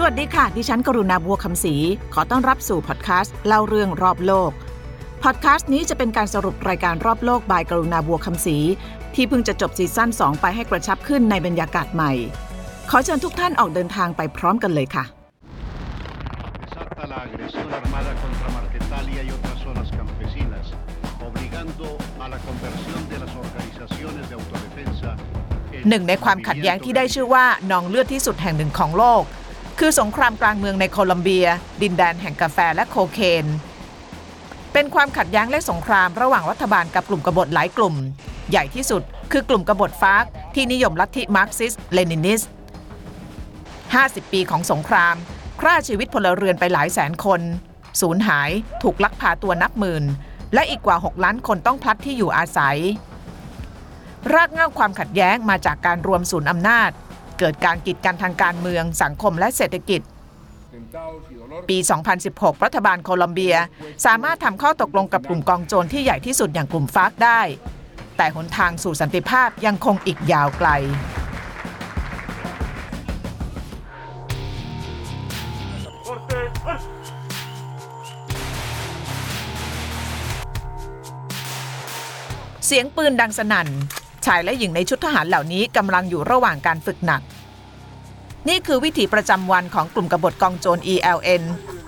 [0.00, 1.74] สวัสดีค่ะ ดิฉันกรุณาบัวคำศรี
[2.14, 4.50] ขอต้อนรับสู่พอดแคสต์เล่าเรื่องรอบโลก
[5.22, 8.56] พอดแคสต์นี้จะเป็นการสรุปรายการรอบโลกบายกรุณาบัวคำศรี
[9.14, 12.12] ที่เพิ่งจะจบซีซั่น2 ไปให้กระชับขึ้นในบรรยากาศใหม่
[12.90, 15.04] ขอเชิญทุกท่านออกเดินทางไปพร้อมกันเลยค่ะ
[16.62, 20.66] desata la agresión armada contra Marquetalia y otras zonas campesinas,
[21.28, 21.86] obligando
[22.24, 25.10] a la conversión de las organizaciones de autodefensa
[25.88, 29.24] หนึ่งในความขัดแย้งที่ได้ชื่อว่า นองเลือดที่สุดแห่งหนึ่งของโลก
[29.82, 31.46] คือสงครามกลางเมืองในโคลัมเบีย
[31.82, 33.46] ดินแดนแห่งกาแฟและโคเคน
[34.72, 37.94] เป็นความขัดแย้งและสงครามระหว่างรัฐบาลกับกลุ่มกบฏหลายกลุ่ม
[38.50, 42.40] ใหญ่ที่สุดคือกลุ่มกบฏฟาร์กที่นิยมลัทธิมาร์กซิสต์เลนินนิสต์
[43.56, 45.14] 50 ปีของสงคราม
[45.60, 47.40] ฆ่าชีวิตพลเรือนไปหลายแสนคน
[48.00, 48.50] สูญหาย
[48.82, 50.04] ถูกลักพาตัวนับหมื่น
[50.54, 52.78] และอีกกว่า 6 ล้านคนต้องพลัดที่อยู่อาศัย
[54.34, 56.90] รากเหง้าความขัดแย้งมาจากการรวมศูนย์อำนาจ
[57.38, 60.00] เกิดการกีดกันทางการเมือง สังคมและเศรษฐกิจ
[61.68, 61.78] ปี
[62.20, 63.56] 2016 รัฐบาลโคลอมเบีย
[64.06, 67.40] สามารถทำข้อตกลงกับกลุ่มกองโจรที่ใหญ่ที่สุดอย่างกลุ่มฟาร์กได้
[68.16, 70.68] แต่หนทางสู่สันติภาพยังคงอีกยาวไกล
[82.66, 83.68] เสียงปืนดังสนั่น
[84.28, 87.22] ชายและหญิงในชุดทหารเหล่านี้กำลังอยู่ระหว่างการฝึกหนัก
[88.48, 91.42] นี่คือวิถีประจำวันของกลุ่มกบฏกองโจร ELN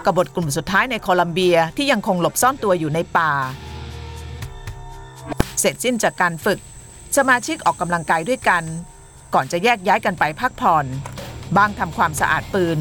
[0.05, 3.32] กบฏกลุ่มสุดท้ายในโคลัมเบียที่ยังคงหลบซ่อนตัวอยู่ในป่า
[5.60, 6.60] เสร็จสิ้นจากการฝึก
[7.16, 8.64] สมาชิกออกกำลังกายด้วยกัน
[9.34, 10.86] ก่อนจะแยกย้ายกันไปพักผ่อน
[11.56, 12.78] บ้างทำความสะอาดปืน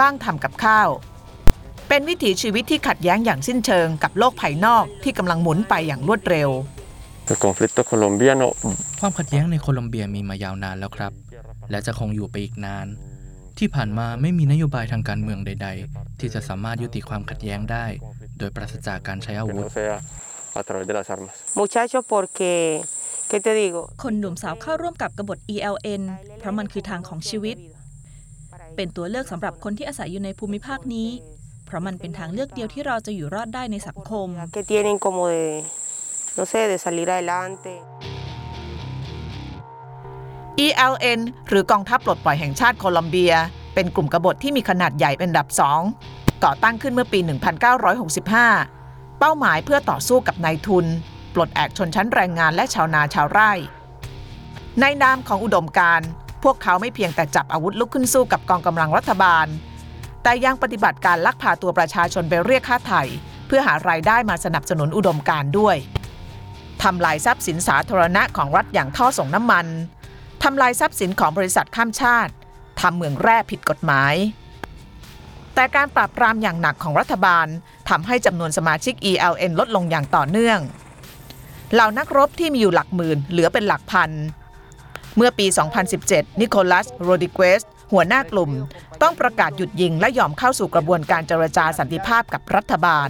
[0.00, 0.88] บ้างทำกับข้าว
[1.88, 6.50] เป็นวิถีชีวิตที่ขัดแย้งอย่างสิ้นเชิงกับโลกภายนอกที่กำลังหมุนไปอย่างรวดเร็ว
[7.44, 8.48] conflicto colombiano
[9.00, 11.12] ความขัดแย้งในโคลอมเบียมีมายาวนานแล้วครับ
[11.70, 12.86] และจะคงอยู่ไปอีกนาน
[13.58, 17.86] ที่ผ่านมาไม่มีนโยบายทางการเมืองใด ๆ ที่จะสามารถยุติความขัดแย้งได้
[18.38, 19.94] โดยปราศจากการใช้อา que วุธ no sea
[20.60, 21.34] a través de las armas.
[21.60, 22.52] Muchachos, porque,
[23.30, 23.82] ¿qué te digo?
[24.02, 26.02] คนหนุ่มสาวเข้าร่วมกับกบฏ ELN
[26.38, 27.56] เพราะมันคือทางของชีวิต
[28.76, 31.08] เป็นตัวเลือกสำหรับคนที่อาศัยอยู่ในภูมิภาคนี้
[31.66, 35.42] เพราะมันเป็นทางเลือกเดียวที่เราจะอยู่รอดได้ในสังคม Que tienen como de,
[36.40, 37.72] no sé, de salir adelante.
[40.66, 43.34] ELN หรือกองทัพปลดปล่อยแห่งชาติโคลอมเบีย
[43.74, 45.80] เป็นกลุ่มกบฏที่มีขนาดใหญ่เป็นอันดับสอง
[46.44, 47.18] ก่อตั้งขึ้นเมื่อปี
[48.38, 50.86] 1965 เป้าหมายเพื่อต่อสู้กับนายทุน
[51.34, 53.52] ปลดแอกชนชั้นแรงงานและชาวนาชาวไร่
[54.80, 56.00] ในนามของอุดมการ
[56.42, 59.46] พวกเขาไม่เพียงแต่จับอาวุธลุกขึ้นสู้กับกองกำลังรัฐบาล
[60.22, 63.02] แต่ยังปฏิบัติการลักพาตัวประชาชนไปเรียกค่าไถ่
[63.46, 65.76] เพื่อหารายได้มาสนับสนุนอุดมการด้วย
[66.82, 69.66] ทำลายทรัพย์สินสาธารณะของรัฐอย่างท่อส่งน้ำมัน
[70.42, 72.32] ทำลายทรัพย์สินของบริษัทข้ามชาติ
[72.80, 74.14] ทำเมืองแร่ผิดกฎหมาย
[75.54, 77.46] แต่การปราบปรามอย่างหนักของรัฐบาล
[77.88, 80.58] ทำให้จำนวนสมาชิก ELN ลดลงอย่างต่อเนื่อง
[81.72, 84.10] เหล่านักรบที่มีอยู่หลักหมื่นเหลือเป็นหลักพัน
[85.16, 85.46] เมื่อปี
[85.92, 87.62] 2017 นิโคลัส โรดิเกส
[87.92, 88.50] หัวหน้ากลุ่ม
[89.02, 93.08] ต้องประกาศหยุดยิงและยอมเข้าสู่กระบวนการเจรจาสันติภาพกับรัฐบาล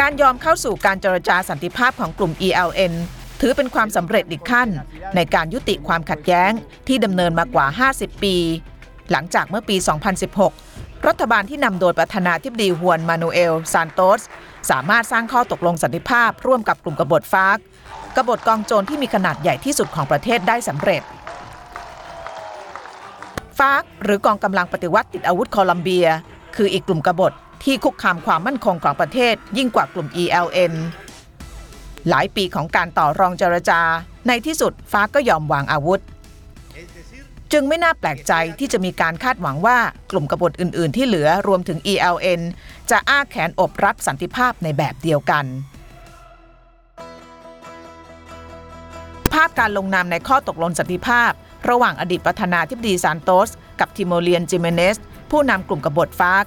[0.00, 2.92] การยอมเข้าสู่การเจรจาสันติภาพของกลุ่ม ELN
[3.40, 4.68] ถือเป็นความสำเร็จอีกขั้น
[5.16, 6.52] ในการยุติความขัดแย้ง
[6.88, 8.36] ที่ดำเนินมากว่า 50 ปี
[9.10, 9.76] หลังจากเมื่อปี
[10.40, 14.20] 2016 รัฐบาลที่นำโดยประธานาธิบดีฮวนมานูเอล ซานโตส
[14.70, 17.58] สามารถสร้างข้อตกลงสันติภาพร่วมกับกลุ่มกบฏฟาร์ก
[18.16, 21.02] กบฏกองโจรที่มีขนาดใหญ่ที่สุดของประเทศได้สำเร็จ
[23.58, 26.06] ฟาร์กหรือกองกำลังปฏิวัติติดอาวุธโคลัมเบีย
[26.56, 27.32] คืออีกกลุ่มกบฏ
[27.64, 30.74] ที่คุกคามความมั่นคงของประเทศ ยิ่งกว่ากลุ่ม ELN
[32.08, 33.80] หลายปีของการต่อรองเจรจา
[34.28, 36.00] ในที่สุดฟ้าก็ยอมวางอาวุธ
[37.52, 39.78] จึงไม่น่าแปลกใจที่จะมีการคาดหวังว่า
[40.10, 42.40] กลุ่มกบฏอื่น ๆ ที่เหลือรวมถึง ELN
[42.90, 45.44] จะอ้าแขนอบรับสันติภาพในแบบเดียวกัน
[49.32, 51.32] ภาพการลงนามในข้อตกลงสันติภาพ
[51.68, 53.50] ระหว่างอดีตประธานาธิบดีซานโตส
[53.80, 54.96] กับทิโมเลียนจิเมเนส
[55.30, 56.46] ผู้นำกลุ่มกบฏฟาร์ก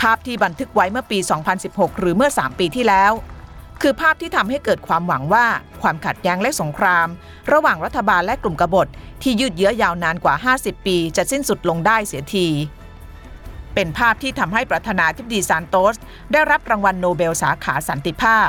[0.00, 1.18] ภาพที่บันทึกไว้เมื่อปี
[1.58, 3.12] 2016 หรือเมื่อ 3 ปีที่แล้ว
[3.82, 5.46] คือภาพที่ทำให้เกิดความหวังว่า
[5.82, 7.08] ความขัดแย้งและสงคราม
[7.52, 8.86] ระหว่างรัฐบาลและกลุ่มกบฏ
[9.22, 12.46] ที่ยืดเยื้อยาวนานกว่า 50 ปี จะสิ้นสุดลงได้เสียที
[13.74, 15.96] เป็นภาพที่ทำให้ประธานาธิบดีซานโตส
[16.32, 18.48] ได้รับรางวัลโนเบลสาขาสันติภาพ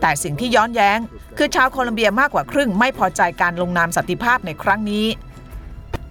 [0.00, 0.98] แต่สิ่งที่ย้อนแย้ง
[1.38, 5.06] คือชาวโคลอมเบียมากกว่าครึ่งไม่พอใจการลงนามสันติภาพในครั้งนี้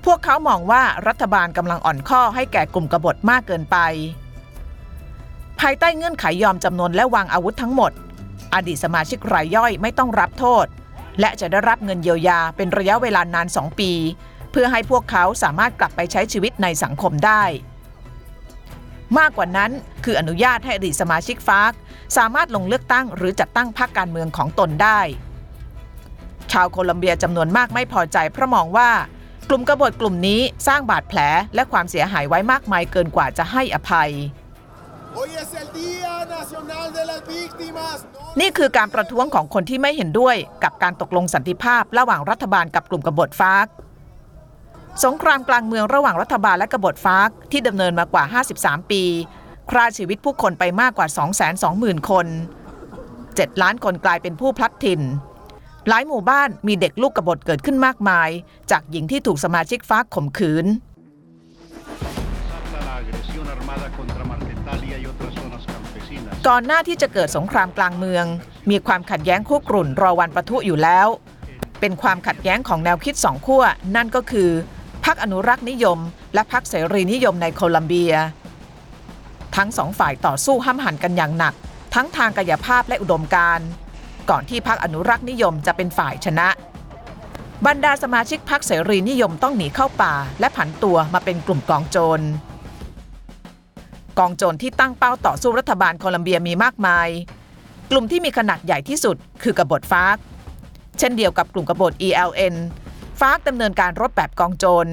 [0.05, 3.77] พวกเขามองว่ารัฐบาลกำลังอ่อนข้อให้แก่กลุ่มกบฏมากเกินไป
[5.59, 7.91] ภายใต้เงื่อนไขยอมจำนวนและวางอาวุธทั้งหมด
[8.55, 10.65] อดีตสมาชิกรายย่อยไม่ต้องรับโทษ
[11.19, 13.91] และจะได้รับเงินเยียวยาเป็นระยะเวลานาน 2 ปี
[14.51, 17.43] เพื่อให้พวกเขาสามารถกลับไปใช้ชีวิตในสังคมได้
[19.19, 19.71] มากกว่านั้น
[20.03, 21.73] คืออนุญาตให้อดีตสมาชิกฟาร์ก
[22.17, 24.99] สามารถลงเลือกตั้งหรือจัดตั้งพรรคการเมืองของตนได้
[26.51, 28.89] ชาวโคลัมเบียจำนวนมากไม่พอใจเพราะมองว่า
[29.49, 31.19] กลุ่มกบฏกลุ่มนี้สร้างบาดแผล
[31.55, 34.11] และความเสียหายไว้มากมายเกินกว่าจะให้อภัย
[38.39, 43.67] นี่คือการประท้วงของคนที่ไม่เห็นด้วยกับการตกลงสันติภาพระหว่างรัฐบาลกับกลุ่มกบฏฟาก
[45.05, 48.23] สงครามกลางเมืองระหว่างรัฐบาลและกบฏฟากที่ดำเนินมากว่า
[48.59, 49.03] 53 ปี
[49.69, 51.07] ฆ่าชีวิตผู้คนไปมากกว่า
[51.57, 52.27] 220,000 คน
[52.93, 55.01] 7 ล้านคนกลายเป็นผู้พลัดถิ่น
[55.87, 58.29] หลายหมู่บ้านมีเด็กลูกกบฏเกิดขึ้นมากมาย
[58.71, 60.65] จากหญิงที่ถูกสมาชิกฟากข่มขืน
[66.47, 68.25] ก่อนหน้าที่จะเกิดสงครามกลางเมือง
[68.69, 71.07] มีความขัดแย้งคุกรุ่นรอวันประทุอยู่แล้ว
[71.79, 73.63] เป็นความขัดแย้งของแนวคิดสองขั้ว
[73.95, 74.49] นั่นก็คือ
[75.05, 75.99] พรรคอนุรักษ์นิยม
[76.33, 78.13] และพรรคเสรีนิยมในโคลัมเบีย
[79.55, 81.53] ทั้งสองฝ่ายต่อสู้ห้ำหันกันอย่างหนัก
[81.95, 83.67] ทั้งทางกายภาพและอุดมการณ์
[84.29, 86.47] ก่อนที่พรรคอนุรักษ์นิยมจะเป็นฝ่ายชนะ
[87.65, 92.21] บรรดาสมาชิกพรรคเสรีนิยมต้องหนีเข้าป่า และผันตัวมาเป็นกลุ่มกองโจร
[94.19, 97.07] กองโจรที่ตั้งเป้าต่อสู้รัฐบาลโคลัมเบียมีมากมาย
[97.91, 100.17] กลุ่มที่มีขนาดใหญ่ที่สุดคือกบฏฟาร์ก
[100.99, 102.55] เช่นเดียวกับกลุ่มกบฏ ELN
[103.19, 104.87] ฟาร์กดำเนินการรบแบบกองโจร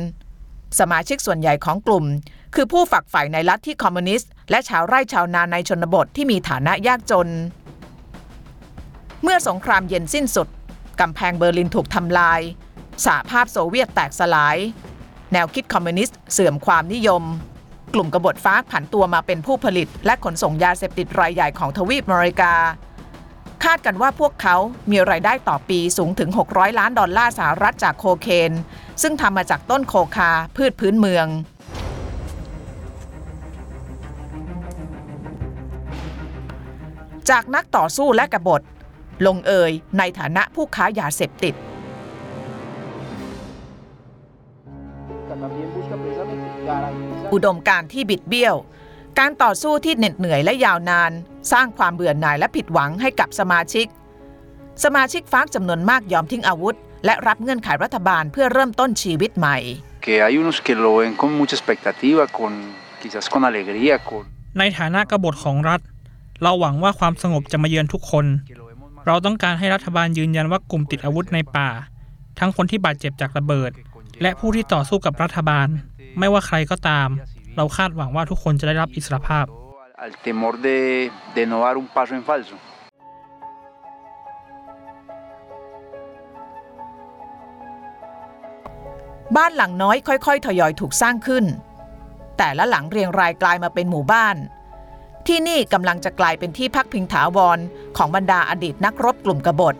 [0.80, 2.04] สมาชิกส่วนใหญ่ของกลุ่ม
[2.54, 7.28] คือผู้ฝักใฝ่ในลัทธิคอมมิวนิสต์และชาวไร่ชาวนาในชนบทที่มีฐานะยากจน
[9.22, 10.48] เมื่อสงครามเย็นสิ้นสุด
[11.00, 12.40] กำแพงเบอร์ลินถูกทำลาย
[13.04, 14.56] สหภาพโซเวียตแตกสลาย
[15.32, 17.22] แนวคิดคอมมิวนิสต์เสื่อมความนิยม
[17.94, 22.54] กลุ่มกบฏฟ้าผันตัวมาเป็นผู้ผลิต และขนส่งยาเสพติดรายใหญ่ของทวีปอเมริกา
[23.64, 24.56] คาดกันว่าพวกเขา
[24.90, 28.52] มีรายได้ต่อปีสูงถึง 600 ล้านดอลลาร์สหรัฐจากโคเคน
[29.02, 31.26] ซึ่งทำมาจากต้นโคคาพืชพื้นเมือง
[37.30, 38.62] จากนักต่อสู้และกบฏ
[39.26, 41.54] ลงเอยในฐานะผู้ค้ายาเสพติด
[47.36, 48.56] อุดมการณ์ที่บิดเบี้ยว
[49.18, 51.12] การต่อสู้ที่เหน็ดเหนื่อยและยาวนาน
[51.52, 53.86] สร้างความเบื่อหน่ายและผิดหวังให้กับสมาชิก
[54.84, 59.58] สมาชิกฟาร์กจำนวนมากยอมทิ้งอาวุธ และรับเงื่อนไขรัฐบาลเพื่อเริ่มต้นชีวิตใหม่
[60.04, 62.52] que hay unos que lo ven con mucha expectativa, con
[63.00, 64.22] quizás con alegría, con
[64.58, 65.80] ในฐานะกบฏของรัฐ
[66.42, 71.68] เราหวังว่าความสงบจะมาเยือนทุกคน que lo vemos más เราต้องการให้รัฐบาลยืนยันว่ากลุ่มติดอาวุธในป่า
[72.38, 73.70] ทั้งคนที่บาดเจ็บจากระเบิด
[74.22, 75.68] และผู้ที่ต่อสู้กับรัฐบาล
[76.18, 77.08] ไม่ว่าใครก็ตาม
[77.56, 79.46] เราคาดหวังว่าทุกคนจะได้รับอิสรภาพ
[89.36, 91.44] บ้านหลังน้อยค่อย ๆ ทยอยถูกสร้างขึ้น
[92.38, 94.36] แต่ละหลังเรียงรายกลายมาเป็นหมู่บ้าน
[95.26, 97.58] ที่นี่กำลังจะกลายเป็นที่พักพิงถาวร
[97.96, 99.74] ของบรรดาอดีตนักรบกลุ่มกบฏ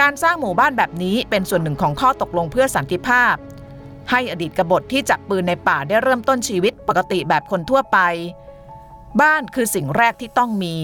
[0.00, 3.34] การสร้างหมู่บ้านแบบนี้เป็นส่วนหนึ่งของข้อตกลงเพื่อสันติภาพ
[4.10, 7.98] ให้อดีตกบฏที่จับปืนในป่าได้เริ่มต้นชีวิตปกติแบบคนทั่วไป
[9.20, 10.76] บ้านคือสิ่งแรกที่ต้องมี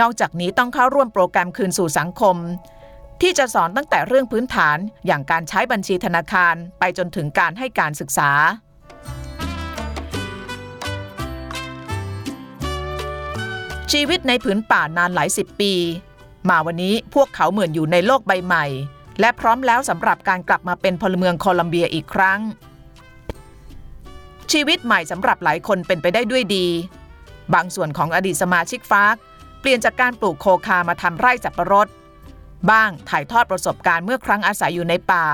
[0.00, 2.36] นอกจากนี้ต้องเข้าร่วมโปรแกรมคืนสู่สังคม
[3.20, 8.30] ที่จะสอนตั้งแต่เรื่องพื้นฐานอย่างการใช้บัญชีธนาคารไปจนถึงการให้การศึกษา
[13.92, 15.72] ชีวิตในผืนป่านานหลายสิบปี
[16.48, 18.66] มาวันนี้พวกเขาเหมือนอยู่ในโลกใบใหม่
[19.20, 22.40] และพร้อมแล้วสำหรับการกลับมาเป็นพลเมืองโคลัมเบียอีกครั้ง
[24.52, 26.66] ชีวิตใหม่สำหรับหลายคนเป็นไปได้ด้วยดี
[27.54, 29.16] บางส่วนของอดีตสมาชิกฟาร์ก
[29.60, 31.88] เปลี่ยนจากการปลูกโคคามาทำไร่สับปะรด
[32.70, 35.26] บ้างถ่ายทอดประสบการณ์เมื่อครั้งอาศัยอยู่ในป่า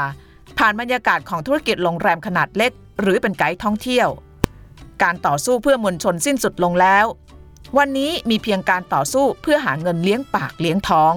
[0.58, 4.08] ผ่านบรรยากาศของธุรกิจโรงแรมขนาดเล็ก หรือเป็นไกด์ท่องเที่ยว
[5.02, 7.06] การต่อสู้เพื่อมวลชนสิ้นสุดลงแล้ว
[7.78, 11.14] วันนี้มีเพียงการต่อสู้เพื่อหาเงินเลี้ยงปากเลี้ยงท้อง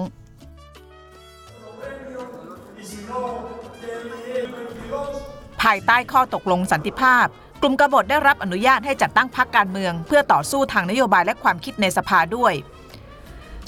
[5.62, 7.26] ภายใต้ข้อตกลงสันติภาพ
[7.62, 12.54] กลุ่มกบฏได้รับอนุญาตให้จัดตั้งพรรคการเมือง เพื่อต่อสู้ทางนโยบายและความคิดในสภาด้วย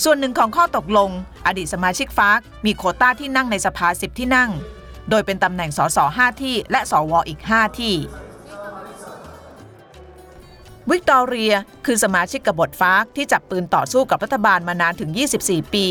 [0.04, 1.10] ส่วนหนึ่งของข้อตกลง
[1.46, 4.50] อดีตสมาชิกฟากมีโควต้าที่นั่งในสภาสิบที่นั่ง
[5.10, 7.94] โดยเป็นตำแหน่งสส5ที่ และสวอีก 5 ที่
[10.90, 11.54] วิกตอเรีย
[11.86, 15.10] คือสมาชิกกบฏฟากที่จับปืนต่อสู้กับรัฐบาลมานานถึง
[15.42, 15.86] 24 ปี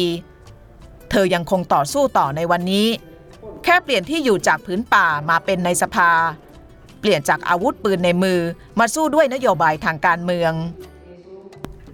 [1.11, 2.87] เธอยังคงต่อสู้ต่อในวันนี้
[3.63, 6.11] แค่เปลี่ยนที่อยู่จากพื้นป่ามาเป็นในสภา
[6.99, 8.39] เปลี่ยนจากอาวุธปืนในมือ
[8.79, 10.53] มาสู้ด้วยนโยบายทางการเมือง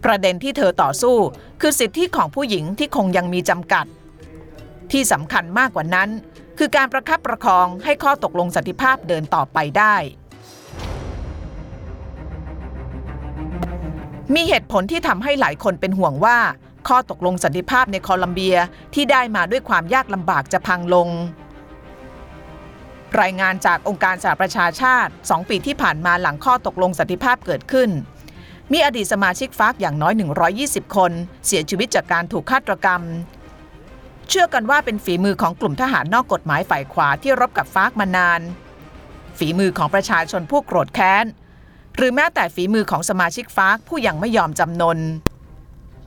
[0.06, 1.18] ประเด็นที่เธอต่อสู้
[1.62, 3.86] คือสิทธิของผู้หญิงที่คงยังมีจำกัด
[4.92, 6.10] ที่สำคัญมากกว่านั้น
[6.58, 9.96] คือการประคับประคองให้ข้อตกลงสันติภาพเดินต่อไปได้
[14.36, 16.38] มีเหตุผลที่ทำให้หลายคนเป็นห่วงว่า
[16.88, 18.58] ข้อตกลงสันติภาพในโคลัมเบีย
[18.94, 21.10] ที่ได้มาด้วยความยากลำบากจะพังลง
[23.22, 27.90] รายงานจากองค์การสหประชาชาติ 2 ปีที่ผ่านมาหลังข้อตกลงสันติภาพเกิดขึ้น
[28.72, 30.14] มีอดีตสมาชิกฟากอย่างน้อย
[30.54, 31.12] 120 คน
[31.48, 33.02] เสียชีวิตจากการถูกฆาตกรรม
[34.30, 38.42] เชื่อกันว่าเป็นฝีมือของกลุ่มทหารนอกกฎหมายฝ่ายขวาที่รบกับฟากมานาน
[39.38, 41.26] ฝีมือของประชาชนผู้โกรธแค้น
[41.96, 45.00] หรือแม้แต่ฝีมือของสมาชิกฟากผู้ยังไม่ยอมจำนน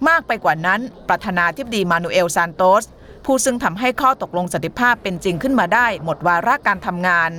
[0.09, 2.85] มากไปกว่านั้น ประธานาธิบดีมานูเอลซานโตส
[3.33, 7.31] ผู้ซึ่งทำให้ข้อตกลงสันติภาพเป็นจริงขึ้นมาได้หมดวาระการทำงาน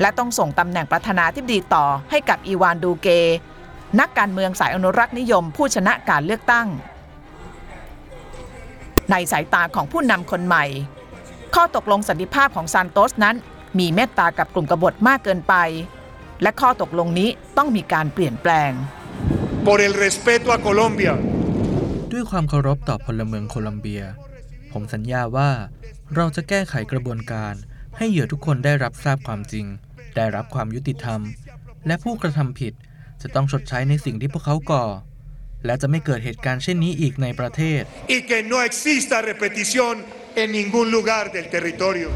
[0.00, 3.08] และต้องส่งตำแหน่งประธานาธิบดีต่อให้กับอีวานดูเก
[4.00, 6.66] นักการเมืองสายอนุรักษ์นิยมผู้ชนะการเลือกตั้ง
[9.10, 10.64] ในสายตาของผู้นำคนใหม่
[11.54, 13.36] ข้อตกลงสันติภาพของซานโตสนั้น
[13.78, 15.54] มีเมตตากับกลุ่มกบฏมากเกินไป
[16.42, 18.70] และข้อตกลงนี้ต้องมีการเปลี่ยนแปลง
[19.66, 21.12] por el respeto a Colombia.
[22.12, 24.04] ด้วยความเคารพต่อพลเมืองโคลัมเบีย
[24.74, 25.50] ผมสัญญาว่า
[26.14, 27.54] เราจะแก้ไขกระบวนการ
[27.96, 29.66] ให้เหยื่อทุกคนได้รับทราบความจริง
[30.16, 31.20] ได้รับความยุติธรรม
[31.86, 32.72] และผู้กระทำผิด
[33.22, 34.84] จะต้องชดใช้ในสิ่งที่พวกเขาก่อ
[35.64, 37.82] และจะไม่เกิดเหตุการณ์เช่นนี้อีกในประเทศ
[38.16, 39.94] y que no exista repetición
[40.40, 42.08] en ningún lugar del territorio.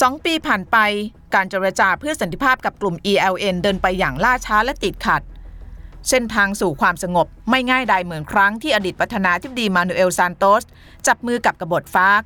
[0.00, 0.78] สองปีผ่านไป
[1.34, 5.22] การเจรจาเพื่อสันติภาพกับกลุ่ม ELN เดินไปอย่างล่าช้าและติดขัด
[6.08, 10.62] เส้นทางสู่ความสงบไม่ง่ายใดเหมือนครั้งที่อดีตประธานาธิบดีมานูเอลซานโตส
[11.06, 12.22] จับมือกับกบฏฟาก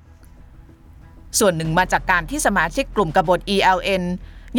[1.39, 4.05] ส่วนหนึ่งมาจากการที่สมาชิกกลุ่มกบฏ ELN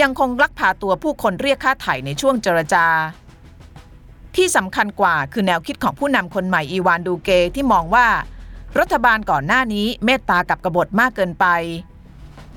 [0.01, 2.85] ยังคงลักพาตัวผู้คนเรียกค่าไถ่ในช่วงเจรจา
[4.35, 8.07] ที่สำคัญกว่าคือแนวคิดของผู้นำคนใหม่อีวานดูเกที่มองว่า
[8.79, 11.45] รัฐบาลก่อนหน้านี้เมตตากับกบฏมากเกินไป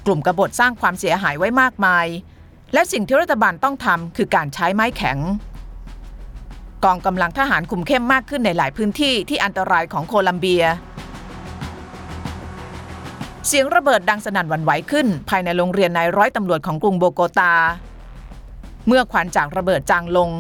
[0.07, 2.07] กลุ่มกบฏสร้างความเสียหายไว้มากมาย
[2.73, 5.19] และสิ่งที่รัฐบาลต้องทำคือการใช้ไม้แข็ง
[6.85, 10.65] กองกำลังทหารคุมเข้มมากขึ้นในหลายพื้นที่ที่อันตรายของโคลัมเบีย
[13.47, 17.55] เสียงระเบิดดังสนั่นหวั่นไหวขึ้น ภายในโรงเรียนนายร้อยตำรวจของกรุงโบโกตา
[18.87, 20.31] เมื่อควันจากระเบิดจางลง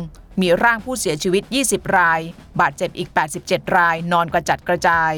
[0.40, 2.20] มีร่างผู้เสียชีวิต 20 ราย
[2.60, 3.08] บาดเจ็บอีก
[3.42, 5.12] 87 ราย นอนกระจัดกระจาย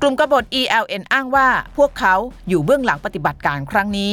[0.00, 2.14] กลุ่มกบฏ ELN อ้างว่าพวกเขา
[2.48, 4.12] อยู่เบื้องหลังปฏิบัติการครั้งนี้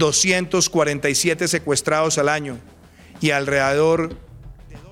[0.00, 2.54] 247 secuestrados al año
[3.26, 3.98] y alrededor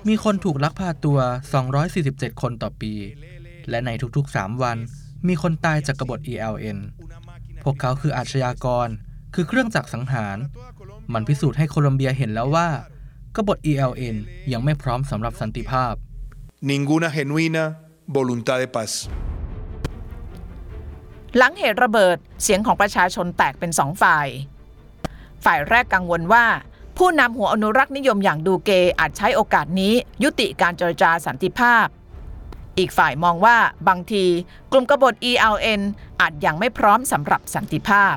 [0.09, 1.19] มีคนถูกลักพาตัว
[1.79, 2.93] 247 คนต่อปี
[3.69, 4.77] และในทุกๆ 3 วัน
[5.27, 6.77] มีคนตายจากกบฏ ELN
[7.63, 8.87] พวกเขาคืออาชญากร
[9.35, 10.37] คือเครื่องจักรสังหาร
[11.13, 12.67] มันพิสูจน์ให้โคลอมเบียเห็นแล้วว่า
[13.35, 14.15] กบฏ ELN
[14.51, 15.93] ยังไม่พร้อมสำหรับสันติภาพ
[16.69, 17.63] ninguna genuina
[18.15, 18.91] voluntad de paz.
[21.37, 24.27] หลังเหตุระเบิดเสียงของประชาชนแตกเป็นสองฝ่าย
[25.45, 26.45] ฝ่ายแรกกังวลว่า
[26.97, 31.87] ผู้นำหัวอนุรักษ์นิยมอย่างดูเกอาจใช้โอกาสนี้ ยุติการเจรจาสันติภาพ
[32.77, 34.25] อีกฝ่ายมองว่าบางที
[34.71, 35.81] กลุ่มกบฏ ELN
[36.21, 38.15] อาจยังไม่พร้อมสำหรับสันติภาพ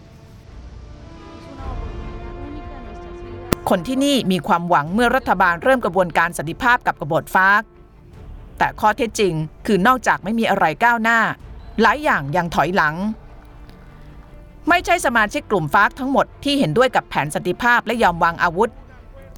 [3.68, 7.62] คนที่นี่มีความหวังเมื่อรัฐบาลเริ่มกระบวนการสันติภาพกับกบฏฟาก
[8.58, 9.34] แต่ข้อเท็จจริง
[9.66, 11.18] คือนอกจากไม่มีอะไรก้าวหน้า
[11.80, 12.94] หลายอย่างยังถอยหลัง
[14.68, 18.70] ไม่ใช่สมาชิกกลุ่มฟากทั้งหมดที่เห็นด้วยกับแผนสันติภาพและยอมวางอาวุธ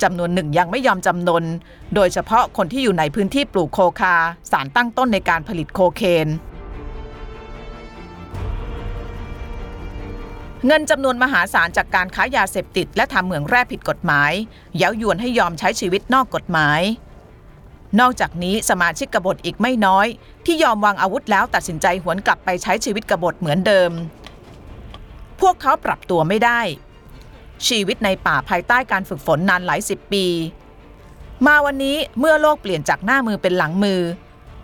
[0.02, 1.44] จำนวนหนึ่งยังไม่ยอมจำนน
[1.94, 4.14] โดยเฉพาะคนที่อยู่ในพื้นที่ปลูกโคคา
[4.50, 6.28] สารตั้งต้นในการผลิตโคเคน
[10.66, 14.32] เงินจำนวนมหาศาลจากการค้ายาเสพติด และทำเหมืองแร่ผิดกฎหมาย
[14.76, 16.80] เย้ายวนให้ยอมใช้ชีวิตนอกกฎหมาย
[18.00, 20.06] นอกจากนี้สมาชิกกบฏอีกไม่น้อย
[20.46, 23.90] ที่ยอมวางอาวุธแล้วตัดสินใจหวนกลับไปใช้ชีวิตกบฏเหมือนเดิม
[25.40, 26.60] พวกเขาปรับตัวไม่ได้
[27.68, 30.26] ชีวิตในป่าภายใต้การฝึกฝนนานหลายสิบปี
[31.46, 34.00] มาวันนี้เมื่อโลกเปลี่ยนจากหน้ามือเป็นหลังมือ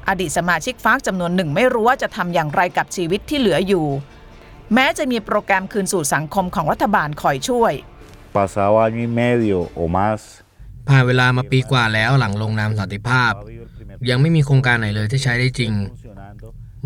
[0.08, 3.86] อดีตสมาชิกฟากจำนวนหนึ่งไม่รู้ว่าจะทำอย่างไรกับชีวิตที่เหลืออยู่
[4.74, 7.72] แม้จะมีโปรแกรมคืนสู่สังคมของรัฐบาลคอยช่วย
[8.34, 10.20] Pasado año y medio o más
[10.88, 13.32] ผ่านเวลามาปีกว่าแล้วหลังลงนามสันติภาพ
[14.10, 15.72] ยังไม่มีโครงการไหนเลยที่ใช้ได้จริง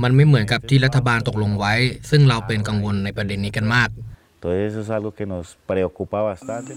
[0.02, 1.74] มันไม่เหมือนกับที่รัฐบาลตกลงไว้
[2.10, 3.88] ซึ่งเราเป็นกังวลในประเด็นนี้กันมาก
[4.42, 6.72] Entonces eso es algo que nos preocupa bastante.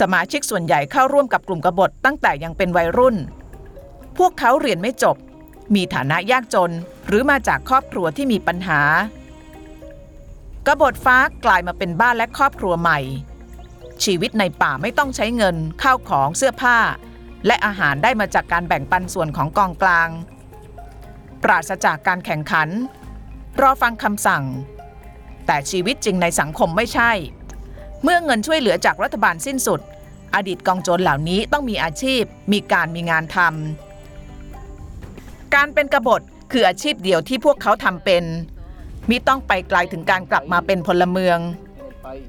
[0.00, 3.16] สมาชิกส่วนใหญ่เข้าร่วมกับกลุ่มกบฏตั้งแต่ยังเป็นวัยรุ่น
[4.18, 5.16] พวกเขาเรียนไม่จบ
[5.74, 6.72] มีฐานะยากจน
[7.06, 8.80] หรือมาจากครอบครัวที่มีปัญหา
[10.66, 12.98] กบฏฟ้ากลายมาเป็นบ้านและครอบครัวใหม่
[14.04, 16.76] ชีวิตในป่าไม่ต้องใช้เงินข้าวของเสื้อผ้า
[17.46, 20.08] และอาหารได้มาจากการแบ่งปันส่วนของกองกลาง
[21.42, 22.68] ปราศจากการแข่งขัน
[23.60, 24.44] รอฟังคำสั่ง
[25.46, 27.12] แต่ชีวิตจริงในสังคมไม่ใช่
[28.02, 29.80] เมื่อเงินช่วยเหลือจากรัฐบาลสิ้นสุด
[30.34, 32.22] อดีตกองโจรเหล่านี้ต้องมีอาชีพ
[32.52, 36.22] มีการมีงานทำการเป็นกบฏ
[36.52, 38.24] คืออาชีพเดียวที่พวกเขาทำเป็น
[39.08, 41.38] มิต้องไปไกลถึงการกลับมาเป็นพลเมือง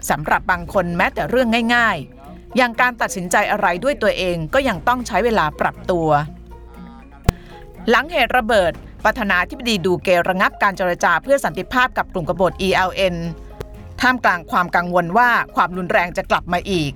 [0.10, 2.13] สำหรับบางคนแม้แต่เรื่องง่าย ๆ
[2.58, 6.08] อย่างการตัดสินใจอะไรด้วยตัวเองก็ยังต้องใช้เวลาปรับตัว
[7.90, 8.72] หลังเหตุระเบิด
[9.04, 13.16] ประธานาธิบดีดูเกระงับการเจรจาเพื่อสันติภาพกับกลุ่มกบฏ ELN
[14.02, 16.92] ท่ามกลางความกังวลว่าความรุนแรงจะกลับมาอีก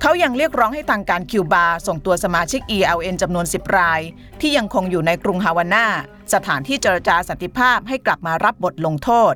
[0.00, 4.00] เขายังเรียกร้องให้ทางการคิวบาส่งตัวสมาชิก ELN จำนวน 10 ราย
[4.40, 5.86] ที่ยังคงอยู่ในกรุงฮาวาน่า
[6.34, 9.34] สถานที่เจรจาสันติภาพให้กลับมารับบทลงโทษ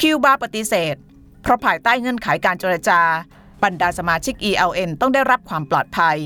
[0.00, 0.96] คิวบาปฏิเสธ
[1.42, 3.00] เพราะภายใต้เงื่อนไขการเจรจา
[3.64, 6.18] บรรดาสมาชิก ELN ต้องได้รับความปลอดภัย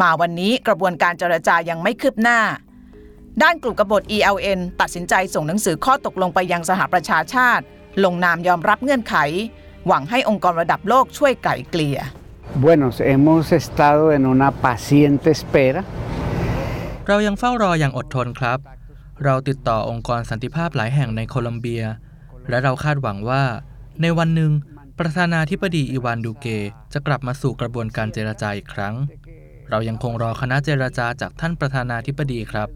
[0.00, 2.40] มาวันนี้กระบวนการเจรจายังไม่คืบหน้า
[3.42, 7.64] ด้านกลุ่มกบฏ ELN ตัดสินใจส่งหนังสือข้อตกลงไปยังสหประชาชาติ
[8.04, 9.16] ลงนามยอมรับเงื่อนไข
[9.86, 11.98] หวังให้องค์กรระดับโลกช่วยไกล่เกลี่ย
[12.64, 15.82] Bueno, hemos estado en una paciente espera.
[17.08, 18.58] เรายังเฝ้ารออย่างอดทนครับ
[19.24, 21.84] เราติดต่อองค์กรสันติภาพหลายแห่งในโคลอมเบีย
[22.48, 23.42] และเราคาดหวังว่า
[24.02, 24.52] ในวันหนึ่ง
[25.00, 26.46] ประธานาธิบดีอีวานดูเก
[26.92, 28.94] จะกลับมาสู่กระบวนการเจรจาอีกครั้ง
[29.70, 32.68] เรายังคงรอคณะเจรจาจากท่านประธานาธิบดีครับ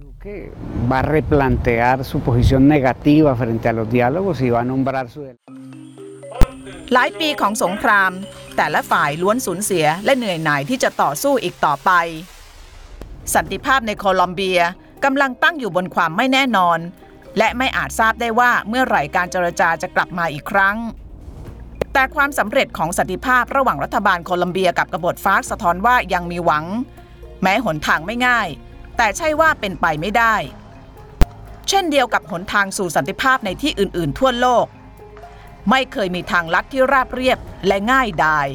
[0.91, 5.21] Va a replantear su posición negativa frente a los diálogos y va a nombrar su...
[6.93, 8.11] หลายปีของสงคราม
[8.57, 11.91] แต่ละฝ่ายล้วนสูญเสียและเหนื่อยหน่ายที่จะต่อสู้อีกต่อไป
[13.35, 14.61] สันติภาพในโคลอมเบีย
[15.05, 16.79] กำลังตั้งอยู่บนความไม่แน่นอน
[17.39, 20.77] และไม่อาจทราบได้ว่าเมื่อไหร่การเจรจาจะกลับมาอีกครั้ง
[21.99, 26.65] แต่ความสำเร็จของสันติภาพระหว่างรัฐบาลโคลัมเบียกับกบฏฟาร์กสะท้อนว่ายังมีหวัง
[27.43, 28.49] แม้หนทางไม่ง่าย
[28.97, 30.35] แต่ใช่ว่าเป็นไปไม่ได้
[31.69, 34.67] เช่นเดียวกับหนทางสู่สันติภาพในที่อื่น ๆ ทั่วโลก
[35.71, 38.49] ไม่เคยมีทางลัดที่ราบเรียบและง่ายดาย